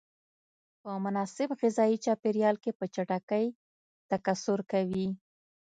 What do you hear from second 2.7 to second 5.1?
په چټکۍ تکثر کوي.